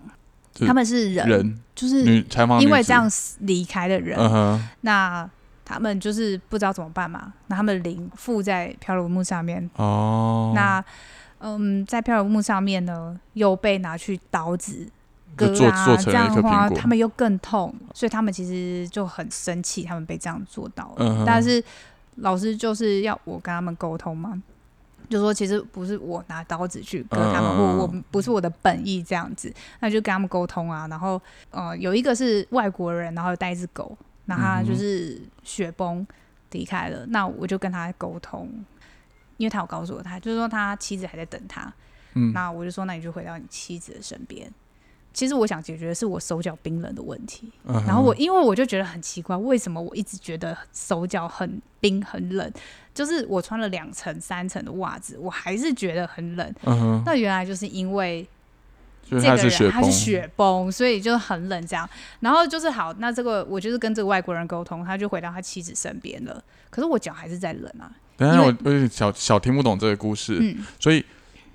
[0.60, 5.28] 是他们是人，人就是女采访因为这样死离开的人，嗯，那
[5.64, 10.84] 他们就是不知道怎么办嘛，那他们灵附在漂流木上面，哦，那
[11.38, 14.86] 嗯，在漂流木上面呢，又被拿去刀子
[15.36, 20.96] 割啊，这样的话，他们又更痛，所以他们其实就很生气，他们被这样做到了。
[20.98, 21.62] 嗯但是
[22.16, 24.36] 老师就是要我跟他们沟通嘛，
[25.10, 30.86] 就说其实不是我拿刀子去割他们，我我不是我的本意这样子，那就跟他们沟通啊。
[30.88, 31.20] 然后
[31.50, 36.06] 呃，有一个是外国人，然后带一只狗，那他就是雪崩
[36.52, 38.48] 离开了，那我就跟他沟通。
[39.36, 41.72] 因为他有告诉我他，就是说他妻子还在等他，
[42.14, 44.52] 嗯那我就说，那你就回到你妻子的身边。
[45.12, 47.50] 其实我想解决的是我手脚冰冷的问题，
[47.86, 52.52] 然后我因为我就觉得很奇怪，为什么我一直觉得手脚很冰很冷？
[52.94, 56.54] 就是我穿了两层、三层的袜子，我还是觉得很冷。
[57.04, 58.26] 那原来就是因为
[59.08, 61.88] 这个人他是雪崩，雪崩，所以就很冷这样。
[62.20, 66.42] 然后就是好，那这个我就是跟这个外国人沟通，他就回到他妻子身边了。
[66.70, 67.90] 可是我脚还是在冷啊。
[68.16, 71.04] 等一下我有点小小听不懂这个故事，嗯，所以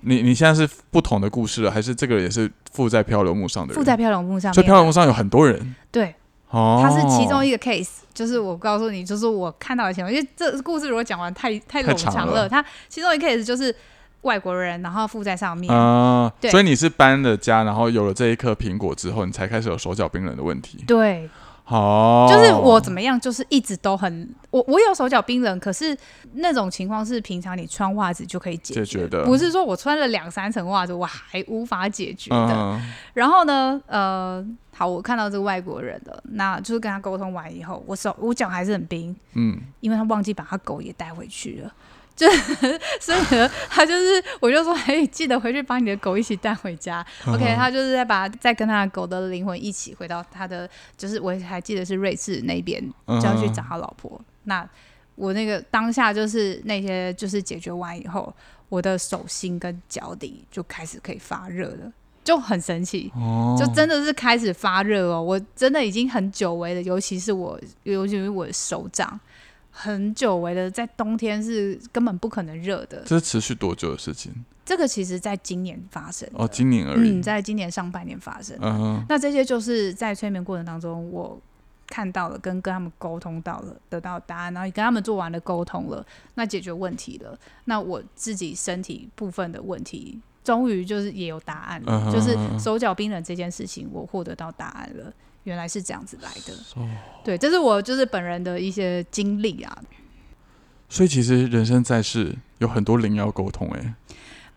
[0.06, 3.76] 你你现在是不同的故事了，还是这个也是附在漂流木上的人？
[3.76, 4.66] 附在漂流木上所以。
[4.66, 5.74] 漂流木上有很多人。
[5.90, 6.14] 对，
[6.50, 13.74] 哦，它是其中一个 case，就是我告诉你，就是我看到的情况，因为这故事如果讲完太太太冗长长了它其中一个 case 就是
[14.22, 16.50] 外国人，然后附在上面，啊，对。
[16.50, 20.84] 所以你是搬了家，然后有了这一颗苹果之后，你才开始有手脚冰冷的问题。
[20.86, 21.28] 对，
[21.66, 25.96] 哦，就是我怎么样，就是一直都很我我有手脚冰冷，可是
[26.34, 29.24] 那种情况是平常你穿袜子就可以解解决的。
[29.24, 32.52] 不是说我穿了两三层袜子我还无法解决的。
[32.52, 32.80] 嗯。
[33.14, 41.72] 然后呢，呃，好，我看到这个外国人了，那就是跟他沟通完以后，我手我脚还是很冰，嗯，因为他忘记把他狗也带回去了。
[42.16, 42.26] 就
[42.98, 47.04] 所以呢，他就是，我就说，哎、记得回去把你的狗一起带回家。
[47.26, 54.18] OK，他就是在把再跟他的狗的灵魂一起回到他的，就是我还记得是瑞士那边，嗯就要去找他老婆。
[54.44, 54.66] 那
[55.14, 58.34] 我那个当下就是那些就是解决完以后，
[58.70, 61.92] 我的手心跟脚底就开始可以发热了，
[62.24, 63.12] 就很神奇。
[63.14, 69.18] 哦，就真的是开始发热哦，我真的已经很久违了，尤其是我，尤其是我的手掌
[69.78, 73.02] 很久违的，在冬天是根本不可能热的。
[73.04, 74.32] 这是持续多久的事情？
[74.64, 77.10] 这个其实在今年发生哦，今年而已。
[77.10, 78.66] 嗯，在今年上半年发生的。
[78.66, 81.38] 嗯哼，那这些就是在催眠过程当中，我
[81.86, 86.04] 看到了，跟跟他们沟通到了，得到答案，然后也跟他们做完了沟通了，
[86.34, 87.38] 那解决问题了。
[87.66, 95.12] 那我自己身体部分的问题，终于就是也有答案就是手脚冰冷这件事情，我获得到答案了。
[95.46, 96.88] 原来是这样子来的，哦。
[97.24, 99.78] 对，这是我就是本人的一些经历啊。
[100.88, 103.94] 所以其实人生在世有很多灵要沟通，哎，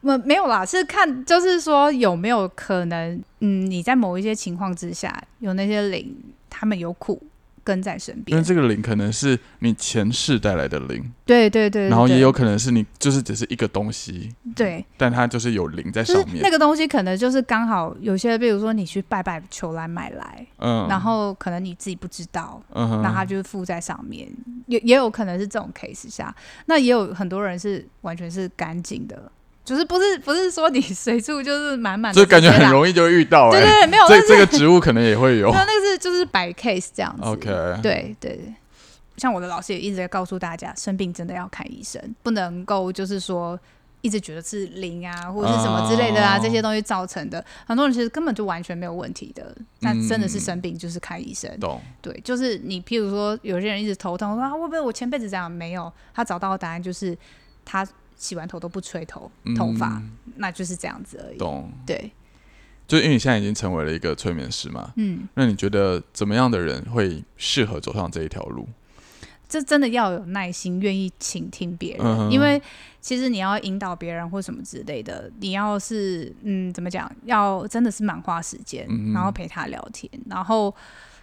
[0.02, 6.16] 没没有啦，是看就是说有没有可能，嗯，你在某一些情况之下，有那些灵，
[6.50, 7.22] 他们有苦
[7.64, 16.42] 跟在身因为，这个灵可能是你前世带来的灵，对对对，对然后也有可能是你就是只是一个东西，对，但它就是有灵在就是上面。
[16.42, 24.28] 那个东西可能就是刚好有些，比如说你去拜拜求来买来，嗯，然后可能你自己不知道，嗯，那它就是附在上面，
[24.68, 26.34] 也也有可能是这种 case 下，
[26.66, 29.32] 那也有很多人是完全是干净的，
[29.70, 35.60] 就是不是不是说你随处就是满满的，就感觉很容易就会遇到，哎，对对对，没有，这这个植物可能也会有 那。
[35.60, 38.54] 那个是就是摆 case 这样子 OK，，对对。
[39.18, 43.60] 像我的老师也一直在告诉大家，生病真的要看医生，不能够就是说
[44.02, 47.44] 一直觉得是灵啊，或者是什么之类的啊，哦这些东西造成的。
[47.68, 51.52] 很多人其实根本就完全没有问题的，那真的是嗯生病就是看医生。
[51.60, 51.82] 懂。
[52.02, 55.52] 对，就是你，譬如说有些人一直头痛，说啊会不会我前辈子这样？
[55.52, 57.18] 没有，他找到的答案就是
[57.66, 57.86] 他
[58.20, 61.38] 洗完头都不吹头头发，嗯那就是这样子而已。
[61.40, 61.72] 懂。
[61.88, 62.12] 对，
[62.88, 68.68] 就因为你现在已经成为了一个催眠师嘛，嗯，那你觉得怎么样的人会适合走上这一条路？
[69.48, 72.62] 这真的要有耐心，愿意倾听别人，嗯因为
[73.02, 80.76] 其实你要引导别人或什么之类的，你要是嗯怎么讲，要真的是蛮花时间，嗯然后陪他聊天，然后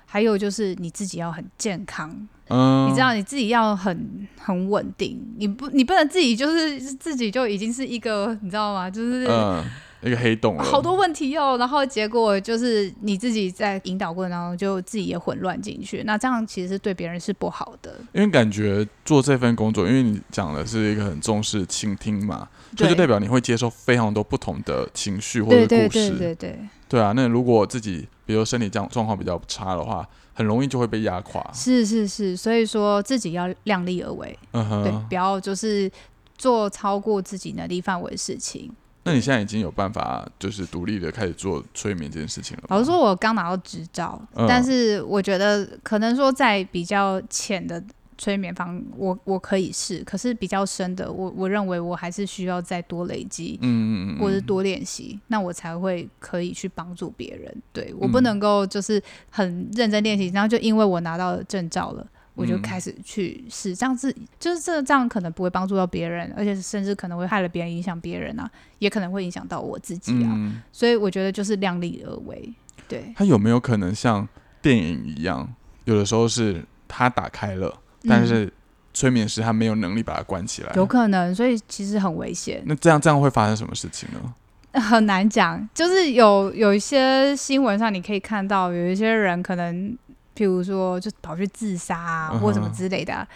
[0.06, 2.10] 还有就是你自己要很健康，
[2.48, 8.88] 嗯，你知道你自己要很很稳定，你不你不能自己就是自己就已经是一个你知道吗？
[8.88, 9.26] 就是。
[9.28, 9.62] 嗯，
[10.02, 17.96] 一个黑洞，好多问题哦，然后结果就是你自己在引导过程当中，就自己也混乱进去，那这样其实是对别人是不好的。
[18.12, 22.46] 因为感觉做这份工作，因为你讲的是一个很重视倾听嘛，
[22.76, 25.68] 所以就对代表你会接受非常多不同的情绪或者故事。
[25.68, 31.48] 对对对对，对啊，那如果自己比如身体这样状况比较差的话，很容易就会被压垮。
[31.54, 35.90] 是是是，所以说自己要量力而为，对，嗯哼，不要就是
[36.36, 38.70] 做超过自己能力范围的事情。
[39.04, 42.66] 那你现在已经有办法就是独立的开始做催眠这件事情了吗？
[42.70, 47.80] 老实说，我刚拿到执照，嗯但是我觉得可能说在比较浅的
[48.18, 53.58] 催眠方，我我可以试，可是比较深的，我我认为我还是需要再多累积。
[53.62, 57.62] 嗯嗯嗯，或者是多练习，那我才会可以去帮助别人。
[57.72, 70.32] 对我不嗯能够就是很认真练习，然后就因为我拿到了证照了，我就嗯开始去试，这样子就是这这样可能不会帮助到别人，而且甚至可能会害了别人，影响别人啊，也可能会影响到我自己啊。
[70.34, 72.52] 嗯，所以我觉得就是量力而为。
[72.88, 74.26] 对，他有没有可能像
[74.62, 75.52] 电影一样，
[75.84, 77.74] 有的时候是他打开了，
[78.08, 78.52] 但嗯是
[78.94, 80.72] 催眠师他没有能力把它关起来？
[80.74, 82.62] 有可能，所以其实很危险。
[82.66, 84.34] 那这样这样会发生什么事情呢？
[84.80, 89.96] 很难讲，就是有有一些新闻上你可以看到，有一些人可能，
[90.36, 93.26] 譬如说就跑去自杀啊，嗯或什么之类的啊、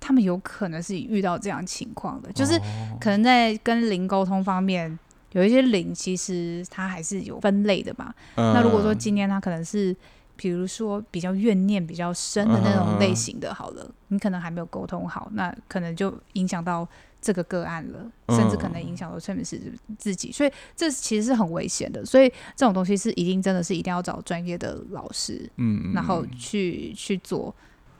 [0.00, 4.98] 他们有可能是遇到这样情况的，就是哦可能在跟灵沟通方面，
[5.32, 8.12] 有一些灵其实它还是有分类的嘛。
[8.36, 9.94] 嗯那如果说今天他可能是。
[10.36, 16.86] 比如说比较怨念比较深的那种类型的，好了，你可能还没有沟通好，那可能就影响到
[17.20, 19.60] 这个个案了，嗯甚至可能影响到催眠师
[19.98, 22.04] 自己，所以这其实是很危险的。
[22.04, 27.54] 所以这种东西是一定真的是一定要找专业的老师，嗯，嗯然后嗯去去做，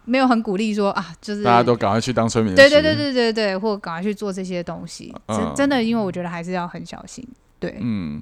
[0.05, 2.57] 没有很鼓励说啊，就是大家都赶快去当催眠师。
[2.57, 7.27] 对对对对对对，或赶快去做这些东西，嗯真真的，因为我觉得还是要很小心。
[7.61, 8.21] 对，嗯，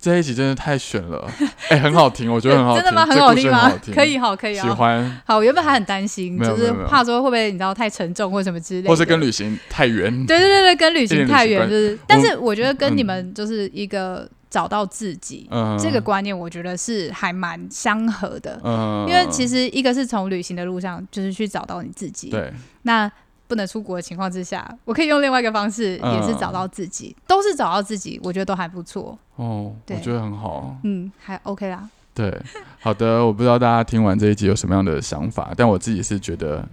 [0.00, 1.28] 这一集真的太悬了，
[1.70, 3.04] 哎、很好听，我觉得很好听， 真的吗？
[3.04, 3.72] 很好听吗？
[3.92, 4.74] 可以，好，可以喜啊。
[4.74, 18.60] 欢，好，我原本还很担心，就是怕说会不会你知道太沉重或什么之类的，或是跟旅行太远，对对对对，跟旅行太远，就是，但是我觉得跟嗯你们就是一个找到自己、嗯，这个观念，我觉得是还蛮相合的。
[18.62, 22.30] 嗯，因为其实一个是从旅行的路上，就是去找到你自己。
[22.30, 23.10] 对，那
[23.48, 29.18] 不能出国的情况之下，我可以用另外一个方式，嗯也是找到自己，都是找到自己，我觉得都还不错。
[29.36, 30.76] 哦，我觉得很好。
[30.84, 31.88] 嗯，还 OK 啦。
[32.14, 32.36] 对，
[32.80, 36.66] 好的，我不知道大家听完这一集有什么样的想法，但我自己是觉得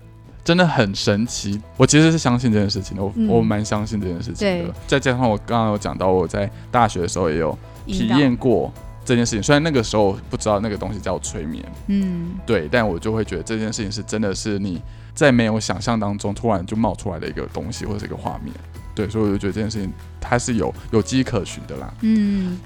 [0.43, 1.61] 真的很神奇。
[1.77, 4.73] 我其实是相信这件事情的，我、嗯我蛮相信这件事情的。
[4.87, 8.73] 再加上我刚刚有讲到，我在大学的时候也有体验过
[9.05, 9.43] 这件事情。
[9.43, 14.81] 虽然那个时候不知道那个东西叫催眠，嗯，对，但我就会觉得这件事情是真的是你
[15.15, 18.53] 在没有想象当中突然就冒出来的一个东西或者是一个画面，
[18.93, 21.93] 对，所以我就觉得这件事情它是有有迹可循的啦。
[22.01, 22.59] 嗯，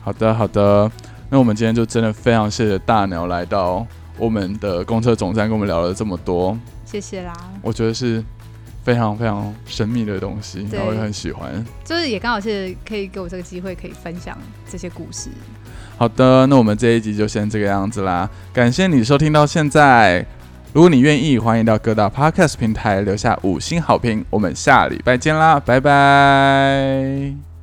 [0.00, 0.90] 好的，好的，
[1.28, 3.84] 那我们今天就真的非常谢谢大鸟来到
[4.16, 7.34] 我们的公车总站，跟我们聊了这么多，谢谢啦。
[7.60, 8.22] 我觉得是
[8.84, 11.64] 非常非常神秘的东西，对然后也很喜欢。
[11.84, 14.38] 就是也刚好是可以给我这个机会，可以分享
[14.70, 15.28] 这些故事。
[15.98, 20.24] 好的，那我们这一集就先这个样子啦，感谢你收听到现在。
[20.76, 24.22] 如果你愿意，欢迎到各大 podcast 平台留下五星好评。
[24.28, 27.55] 我们下礼拜见啦，拜拜。